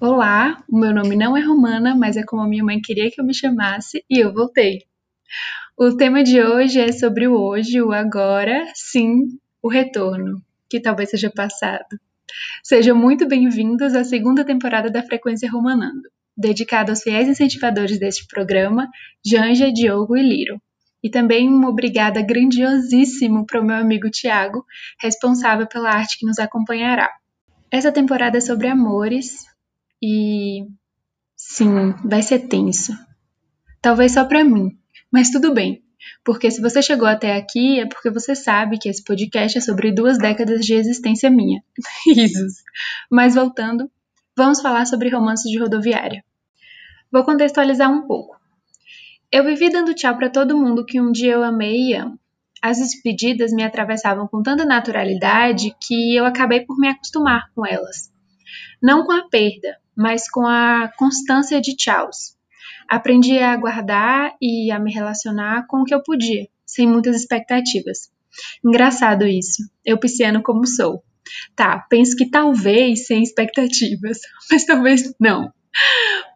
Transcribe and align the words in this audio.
Olá, 0.00 0.62
o 0.70 0.78
meu 0.78 0.94
nome 0.94 1.16
não 1.16 1.36
é 1.36 1.40
Romana, 1.40 1.92
mas 1.92 2.16
é 2.16 2.22
como 2.22 2.40
a 2.40 2.46
minha 2.46 2.62
mãe 2.62 2.80
queria 2.80 3.10
que 3.10 3.20
eu 3.20 3.24
me 3.24 3.34
chamasse 3.34 4.04
e 4.08 4.20
eu 4.20 4.32
voltei. 4.32 4.84
O 5.76 5.96
tema 5.96 6.22
de 6.22 6.40
hoje 6.40 6.78
é 6.78 6.92
sobre 6.92 7.26
o 7.26 7.34
hoje, 7.34 7.82
o 7.82 7.90
agora, 7.90 8.64
sim, 8.76 9.26
o 9.60 9.68
retorno, 9.68 10.40
que 10.70 10.78
talvez 10.78 11.10
seja 11.10 11.32
passado. 11.34 11.98
Sejam 12.62 12.94
muito 12.94 13.26
bem-vindos 13.26 13.92
à 13.96 14.04
segunda 14.04 14.44
temporada 14.44 14.88
da 14.88 15.02
Frequência 15.02 15.50
Romanando, 15.50 16.08
dedicada 16.36 16.92
aos 16.92 17.02
fiéis 17.02 17.26
incentivadores 17.26 17.98
deste 17.98 18.24
programa, 18.28 18.88
Janja, 19.26 19.72
Diogo 19.72 20.16
e 20.16 20.22
Liro. 20.22 20.62
E 21.02 21.10
também 21.10 21.48
uma 21.48 21.70
obrigada 21.70 22.22
grandiosíssimo 22.22 23.44
para 23.44 23.60
o 23.60 23.64
meu 23.64 23.74
amigo 23.74 24.08
Tiago, 24.08 24.64
responsável 25.02 25.66
pela 25.66 25.90
arte 25.90 26.18
que 26.20 26.26
nos 26.26 26.38
acompanhará. 26.38 27.10
Essa 27.68 27.90
temporada 27.90 28.38
é 28.38 28.40
sobre 28.40 28.68
amores, 28.68 29.48
e 30.02 30.66
sim, 31.36 31.92
vai 32.04 32.22
ser 32.22 32.40
tenso. 32.48 32.92
Talvez 33.80 34.12
só 34.12 34.24
para 34.24 34.44
mim, 34.44 34.76
mas 35.10 35.30
tudo 35.30 35.54
bem. 35.54 35.82
Porque 36.24 36.50
se 36.50 36.60
você 36.60 36.82
chegou 36.82 37.08
até 37.08 37.36
aqui 37.36 37.80
é 37.80 37.86
porque 37.86 38.10
você 38.10 38.34
sabe 38.34 38.78
que 38.78 38.88
esse 38.88 39.02
podcast 39.02 39.58
é 39.58 39.60
sobre 39.60 39.92
duas 39.92 40.18
décadas 40.18 40.60
de 40.60 40.74
existência 40.74 41.30
minha. 41.30 41.62
Risos. 42.06 42.62
Mas 43.10 43.34
voltando, 43.34 43.90
vamos 44.36 44.60
falar 44.60 44.86
sobre 44.86 45.10
romances 45.10 45.50
de 45.50 45.58
rodoviária. 45.58 46.24
Vou 47.10 47.24
contextualizar 47.24 47.90
um 47.90 48.06
pouco. 48.06 48.36
Eu 49.30 49.44
vivi 49.44 49.70
dando 49.70 49.94
tchau 49.94 50.16
para 50.16 50.30
todo 50.30 50.56
mundo 50.56 50.84
que 50.84 51.00
um 51.00 51.12
dia 51.12 51.32
eu 51.32 51.42
amei 51.42 51.90
e 51.90 51.94
amo. 51.94 52.18
As 52.62 52.78
despedidas 52.78 53.52
me 53.52 53.62
atravessavam 53.62 54.26
com 54.26 54.42
tanta 54.42 54.64
naturalidade 54.64 55.74
que 55.80 56.16
eu 56.16 56.24
acabei 56.24 56.60
por 56.60 56.76
me 56.78 56.88
acostumar 56.88 57.50
com 57.54 57.64
elas. 57.64 58.12
Não 58.82 59.04
com 59.04 59.12
a 59.12 59.28
perda, 59.28 59.76
mas 59.98 60.30
com 60.30 60.46
a 60.46 60.88
constância 60.96 61.60
de 61.60 61.74
tchauz. 61.74 62.36
Aprendi 62.88 63.36
a 63.40 63.56
guardar 63.56 64.32
e 64.40 64.70
a 64.70 64.78
me 64.78 64.92
relacionar 64.92 65.66
com 65.66 65.82
o 65.82 65.84
que 65.84 65.92
eu 65.92 66.00
podia, 66.00 66.46
sem 66.64 66.86
muitas 66.86 67.16
expectativas. 67.16 68.08
Engraçado 68.64 69.26
isso, 69.26 69.68
eu 69.84 69.98
pisciano 69.98 70.40
como 70.40 70.64
sou. 70.68 71.02
Tá, 71.56 71.84
penso 71.90 72.16
que 72.16 72.30
talvez 72.30 73.08
sem 73.08 73.24
expectativas, 73.24 74.20
mas 74.48 74.64
talvez 74.64 75.12
não. 75.18 75.52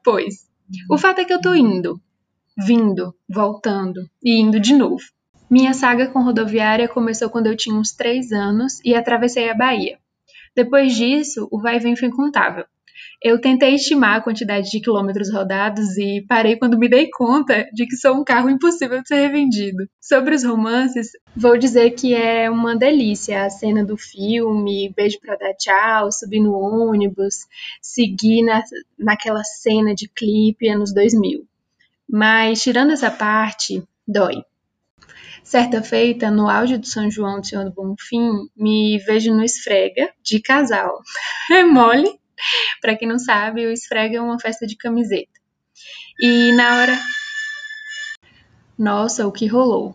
Pois, 0.03 0.49
o 0.91 0.99
fato 0.99 1.21
é 1.21 1.25
que 1.25 1.33
eu 1.33 1.41
tô 1.41 1.55
indo, 1.55 2.01
vindo, 2.59 3.15
voltando 3.31 4.11
e 4.21 4.41
indo 4.41 4.59
de 4.59 4.75
novo. 4.75 5.05
Minha 5.49 5.73
saga 5.73 6.09
com 6.09 6.25
rodoviária 6.25 6.89
começou 6.89 7.31
quando 7.31 7.47
eu 7.47 7.57
tinha 7.57 7.77
uns 7.77 7.93
3 7.93 8.33
anos 8.33 8.81
e 8.85 8.93
atravessei 8.93 9.49
a 9.49 9.55
Bahia. 9.55 9.99
Depois 10.55 10.97
disso, 10.97 11.47
o 11.51 11.61
vai 11.61 11.77
e 11.77 11.79
vem 11.79 11.95
foi 11.95 12.09
incontável. 12.09 12.65
Eu 13.23 13.41
tentei 13.41 13.75
estimar 13.75 14.17
a 14.17 14.21
quantidade 14.21 14.69
de 14.71 14.81
quilômetros 14.81 15.33
rodados 15.33 15.97
e 15.97 16.25
parei 16.29 16.57
quando 16.57 16.79
me 16.79 16.89
dei 16.89 17.09
conta 17.09 17.69
de 17.73 17.87
que 17.87 17.97
sou 17.97 18.17
um 18.17 18.25
carro 18.25 18.51
impossível 18.51 19.01
de 19.01 19.09
ser 19.09 19.29
revendido. 19.29 19.89
Sobre 20.01 20.35
os 20.35 20.43
romances, 20.43 21.11
vou 21.37 21.57
dizer 21.57 21.91
que 21.91 22.15
é 22.15 22.51
uma 22.51 22.77
delícia 22.77 23.45
a 23.45 23.51
cena 23.51 23.85
do 23.85 23.97
filme, 23.97 24.93
beijo 24.97 25.20
pra 25.20 25.37
dar 25.37 25.55
tchau, 25.55 26.11
subir 26.11 26.41
no 26.41 26.53
ônibus, 26.55 27.47
seguir 27.81 28.43
na, 28.43 28.63
naquela 28.98 29.45
cena 29.45 29.95
de 29.95 30.09
clipe 30.09 30.69
anos 30.69 30.93
2000. 30.93 31.47
Mas 32.09 32.61
tirando 32.61 32.93
essa 32.93 33.11
parte, 33.11 33.83
dói. 34.07 34.43
Certa 35.45 35.83
feita, 35.83 36.31
no 36.31 36.48
auge 36.48 36.79
do 36.79 36.87
São 36.87 37.11
João 37.11 37.41
do 37.41 37.47
Senhor 37.47 37.65
do 37.65 37.73
Bonfim, 37.73 38.48
me 38.57 38.98
vejo 38.98 39.35
no 39.35 39.45
esfrega 39.45 40.13
de 40.23 40.41
casal. 40.41 41.01
É 41.51 41.65
mole? 41.65 42.22
Para 42.81 42.97
quem 42.97 43.09
não 43.09 43.19
sabe, 43.19 43.67
o 43.67 43.73
esfrega 43.73 44.19
é 44.19 44.21
uma 44.21 44.39
festa 44.39 44.67
de 44.67 44.77
camiseta. 44.77 45.41
E 46.21 46.53
na 46.53 46.77
hora. 46.77 46.98
Nossa, 48.79 49.27
o 49.27 49.33
que 49.33 49.47
rolou? 49.47 49.95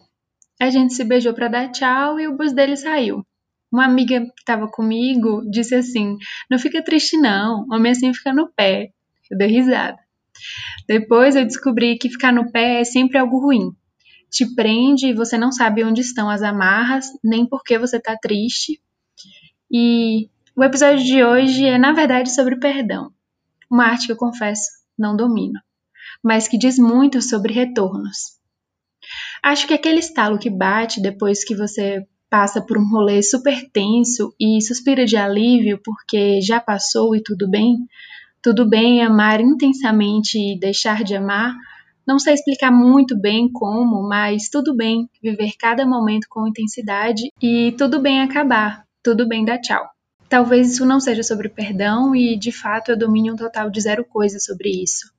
A 0.60 0.70
gente 0.70 0.94
se 0.94 1.04
beijou 1.04 1.34
para 1.34 1.48
dar 1.48 1.72
tchau 1.72 2.20
e 2.20 2.28
o 2.28 2.36
bus 2.36 2.52
dele 2.54 2.76
saiu. 2.76 3.26
Uma 3.72 3.86
amiga 3.86 4.22
que 4.22 4.40
estava 4.40 4.68
comigo 4.68 5.44
disse 5.50 5.76
assim: 5.76 6.18
Não 6.50 6.58
fica 6.58 6.84
triste, 6.84 7.18
não, 7.18 7.66
homem 7.72 7.92
assim 7.92 8.14
fica 8.14 8.34
no 8.34 8.52
pé. 8.54 8.90
Eu 9.30 9.38
dei 9.38 9.48
risada. 9.48 9.98
Depois 10.88 11.36
eu 11.36 11.44
descobri 11.44 11.98
que 11.98 12.10
ficar 12.10 12.32
no 12.32 12.52
pé 12.52 12.82
é 12.82 12.84
sempre 12.84 13.18
algo 13.18 13.40
ruim. 13.40 13.72
Te 14.32 14.46
prende 14.56 15.08
e 15.08 15.14
você 15.14 15.38
não 15.38 15.52
sabe 15.52 15.84
onde 15.84 16.02
estão 16.02 16.30
as 16.30 16.42
amarras, 16.42 17.08
nem 17.24 17.46
por 17.46 17.64
que 17.64 17.78
você 17.78 17.98
está 17.98 18.16
triste. 18.18 18.82
E 19.72 20.30
o 20.58 20.64
episódio 20.64 21.06
de 21.06 21.24
hoje 21.24 21.66
é, 21.66 21.78
na 21.78 21.94
verdade, 21.94 22.34
sobre 22.34 22.58
perdão, 22.58 23.12
uma 23.70 23.86
arte 23.86 24.08
que 24.08 24.12
eu 24.12 24.18
confesso 24.18 24.72
não 24.98 25.16
domino, 25.16 25.60
mas 26.24 26.48
que 26.48 26.58
diz 26.58 26.80
muito 26.80 27.22
sobre 27.22 27.54
retornos. 27.54 28.40
Acho 29.44 29.68
que 29.68 29.74
aquele 29.76 30.00
estalo 30.00 30.40
que 30.40 30.50
bate 30.50 31.00
depois 31.00 31.46
que 31.46 31.56
você 31.56 32.04
passa 32.28 32.60
por 32.60 32.76
um 32.76 32.90
rolê 32.90 33.22
super 33.22 33.70
tenso 33.72 34.34
e 34.40 34.60
suspira 34.60 35.06
de 35.06 35.16
alívio 35.16 35.80
porque 35.86 36.42
já 36.42 36.60
passou 36.60 37.16
e 37.16 37.22
tudo 37.22 37.48
bem, 37.48 37.78
tudo 38.42 38.68
bem 38.68 39.04
amar 39.04 39.40
intensamente 39.40 40.40
e 40.40 40.60
deixar 40.60 41.04
de 41.04 41.16
amar, 41.16 41.56
não 42.06 42.18
sei 42.18 42.34
explicar 42.34 42.72
muito 42.72 43.16
bem 43.16 43.48
como, 43.52 44.10
mas 44.10 44.50
tudo 44.50 44.76
bem 44.76 45.08
viver 45.22 45.52
cada 45.60 45.86
momento 45.86 46.26
com 46.28 46.48
intensidade 46.48 47.30
e 47.40 47.74
tudo 47.78 48.02
bem 48.02 48.22
acabar, 48.22 48.86
tudo 49.04 49.28
bem 49.28 49.46
dar 49.46 49.60
tchau. 49.60 49.97
Talvez 50.30 50.74
isso 50.74 50.86
não 50.86 51.00
seja 51.00 51.24
sobre 51.24 51.48
perdão 51.48 52.16
e, 52.16 52.38
de 52.38 52.52
fato, 52.52 52.92
eu 52.92 52.98
domine 52.98 53.32
um 53.32 53.36
total 53.36 53.70
de 53.70 53.80
zero 53.80 54.04
coisa 54.04 54.40
sobre 54.40 54.70
isso. 54.70 55.12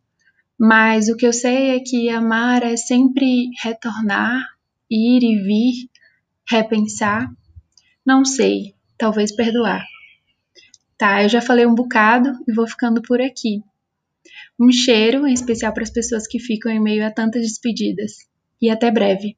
Mas 0.59 1.09
o 1.09 1.17
que 1.17 1.27
eu 1.27 1.33
sei 1.33 1.77
é 1.77 1.81
que 1.81 2.09
amar 2.11 2.63
é 2.63 2.77
sempre 2.77 3.51
retornar, 3.63 4.43
ir 4.91 5.23
e 5.23 5.37
vir, 5.43 5.89
repensar. 6.47 7.31
Não 8.05 8.25
sei, 8.25 8.75
talvez 8.99 9.35
perdoar. 9.35 9.85
Tá, 10.99 11.23
eu 11.23 11.29
já 11.29 11.41
falei 11.41 11.65
um 11.65 11.75
bocado 11.75 12.33
e 12.47 12.53
vou 12.53 12.67
ficando 12.67 13.01
por 13.01 13.21
aqui. 13.21 13.63
Um 14.59 14.73
cheiro, 14.73 15.27
em 15.27 15.33
especial 15.33 15.73
para 15.73 15.85
as 15.85 15.91
pessoas 15.91 16.27
que 16.27 16.41
ficam 16.41 16.73
em 16.73 16.81
meio 16.81 17.07
a 17.07 17.11
tantas 17.11 17.43
despedidas. 17.43 18.29
E 18.61 18.69
até 18.69 18.91
breve. 18.91 19.37